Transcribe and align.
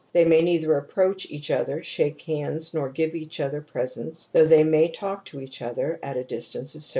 They 0.13 0.25
may 0.25 0.41
neither 0.41 0.75
approach 0.77 1.27
each 1.29 1.51
other, 1.51 1.83
shake 1.83 2.21
hands, 2.21 2.73
nor 2.73 2.89
give 2.89 3.13
each 3.13 3.39
other 3.39 3.61
presents, 3.61 4.29
though 4.33 4.47
they 4.47 4.63
may 4.63 4.87
talk 4.89 5.25
to 5.25 5.39
each 5.39 5.61
other 5.61 5.99
at 6.01 6.17
a 6.17 6.23
distance 6.23 6.73
of 6.73 6.81
several 6.83 6.83
paces. 6.83 6.89